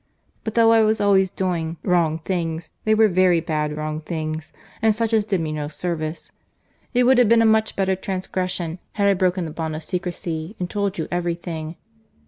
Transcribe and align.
But 0.43 0.55
though 0.55 0.71
I 0.71 0.81
was 0.81 0.99
always 0.99 1.29
doing 1.29 1.77
wrong 1.83 2.17
things, 2.25 2.71
they 2.85 2.95
were 2.95 3.07
very 3.07 3.39
bad 3.39 3.77
wrong 3.77 4.01
things, 4.01 4.51
and 4.81 4.95
such 4.95 5.13
as 5.13 5.25
did 5.25 5.39
me 5.39 5.51
no 5.51 5.67
service.—It 5.67 7.03
would 7.03 7.19
have 7.19 7.29
been 7.29 7.43
a 7.43 7.45
much 7.45 7.75
better 7.75 7.95
transgression 7.95 8.79
had 8.93 9.05
I 9.07 9.13
broken 9.13 9.45
the 9.45 9.51
bond 9.51 9.75
of 9.75 9.83
secrecy 9.83 10.55
and 10.57 10.67
told 10.67 10.97
you 10.97 11.07
every 11.11 11.35
thing." 11.35 11.75